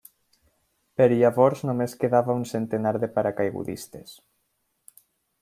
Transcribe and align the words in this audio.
Per 1.01 1.05
llavors 1.11 1.61
només 1.71 1.93
quedava 2.05 2.37
un 2.39 2.47
centenar 2.53 2.95
de 3.05 3.11
paracaigudistes. 3.19 4.19